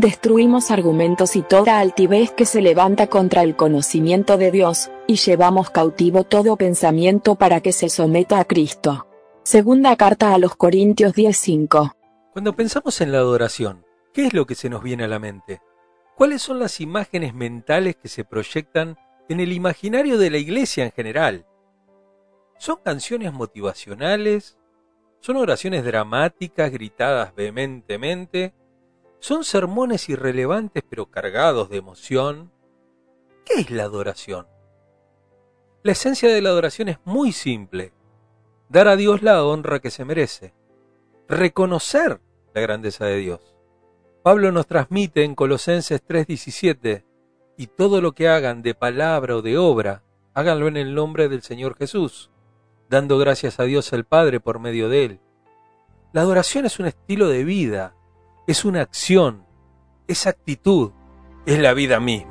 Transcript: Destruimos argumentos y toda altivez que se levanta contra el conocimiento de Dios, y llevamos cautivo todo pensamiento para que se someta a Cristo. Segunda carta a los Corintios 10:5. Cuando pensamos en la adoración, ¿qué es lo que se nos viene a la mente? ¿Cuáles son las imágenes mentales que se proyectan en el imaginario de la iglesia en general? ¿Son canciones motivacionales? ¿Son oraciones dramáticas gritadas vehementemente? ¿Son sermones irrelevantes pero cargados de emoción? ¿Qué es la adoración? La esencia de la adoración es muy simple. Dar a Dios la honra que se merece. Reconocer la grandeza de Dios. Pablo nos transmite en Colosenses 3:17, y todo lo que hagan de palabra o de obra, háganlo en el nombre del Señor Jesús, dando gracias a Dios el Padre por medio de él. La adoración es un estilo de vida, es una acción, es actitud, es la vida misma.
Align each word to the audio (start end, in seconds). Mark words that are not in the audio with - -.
Destruimos 0.00 0.70
argumentos 0.70 1.36
y 1.36 1.42
toda 1.42 1.78
altivez 1.78 2.30
que 2.30 2.46
se 2.46 2.62
levanta 2.62 3.08
contra 3.08 3.42
el 3.42 3.54
conocimiento 3.54 4.38
de 4.38 4.50
Dios, 4.50 4.90
y 5.06 5.16
llevamos 5.16 5.68
cautivo 5.68 6.24
todo 6.24 6.56
pensamiento 6.56 7.34
para 7.34 7.60
que 7.60 7.72
se 7.72 7.90
someta 7.90 8.40
a 8.40 8.46
Cristo. 8.46 9.06
Segunda 9.42 9.94
carta 9.96 10.32
a 10.32 10.38
los 10.38 10.56
Corintios 10.56 11.12
10:5. 11.12 11.92
Cuando 12.32 12.56
pensamos 12.56 12.98
en 13.02 13.12
la 13.12 13.18
adoración, 13.18 13.84
¿qué 14.14 14.24
es 14.24 14.32
lo 14.32 14.46
que 14.46 14.54
se 14.54 14.70
nos 14.70 14.82
viene 14.82 15.04
a 15.04 15.08
la 15.08 15.18
mente? 15.18 15.60
¿Cuáles 16.16 16.40
son 16.40 16.60
las 16.60 16.80
imágenes 16.80 17.34
mentales 17.34 17.96
que 17.96 18.08
se 18.08 18.24
proyectan 18.24 18.96
en 19.28 19.38
el 19.38 19.52
imaginario 19.52 20.16
de 20.16 20.30
la 20.30 20.38
iglesia 20.38 20.86
en 20.86 20.92
general? 20.92 21.44
¿Son 22.56 22.78
canciones 22.82 23.34
motivacionales? 23.34 24.56
¿Son 25.18 25.36
oraciones 25.36 25.84
dramáticas 25.84 26.72
gritadas 26.72 27.34
vehementemente? 27.34 28.54
¿Son 29.20 29.44
sermones 29.44 30.08
irrelevantes 30.08 30.82
pero 30.88 31.10
cargados 31.10 31.68
de 31.68 31.76
emoción? 31.76 32.50
¿Qué 33.44 33.60
es 33.60 33.70
la 33.70 33.84
adoración? 33.84 34.46
La 35.82 35.92
esencia 35.92 36.32
de 36.32 36.40
la 36.40 36.48
adoración 36.48 36.88
es 36.88 36.98
muy 37.04 37.32
simple. 37.32 37.92
Dar 38.70 38.88
a 38.88 38.96
Dios 38.96 39.22
la 39.22 39.44
honra 39.44 39.80
que 39.80 39.90
se 39.90 40.06
merece. 40.06 40.54
Reconocer 41.28 42.20
la 42.54 42.60
grandeza 42.62 43.04
de 43.04 43.16
Dios. 43.16 43.56
Pablo 44.22 44.52
nos 44.52 44.66
transmite 44.66 45.24
en 45.24 45.34
Colosenses 45.34 46.02
3:17, 46.02 47.04
y 47.58 47.66
todo 47.66 48.00
lo 48.00 48.12
que 48.12 48.28
hagan 48.28 48.62
de 48.62 48.74
palabra 48.74 49.36
o 49.36 49.42
de 49.42 49.58
obra, 49.58 50.02
háganlo 50.32 50.66
en 50.66 50.78
el 50.78 50.94
nombre 50.94 51.28
del 51.28 51.42
Señor 51.42 51.76
Jesús, 51.76 52.30
dando 52.88 53.18
gracias 53.18 53.60
a 53.60 53.64
Dios 53.64 53.92
el 53.92 54.04
Padre 54.04 54.40
por 54.40 54.58
medio 54.60 54.88
de 54.88 55.04
él. 55.04 55.20
La 56.12 56.22
adoración 56.22 56.64
es 56.64 56.78
un 56.78 56.86
estilo 56.86 57.28
de 57.28 57.44
vida, 57.44 57.94
es 58.46 58.64
una 58.64 58.82
acción, 58.82 59.44
es 60.08 60.26
actitud, 60.26 60.92
es 61.46 61.58
la 61.58 61.74
vida 61.74 62.00
misma. 62.00 62.29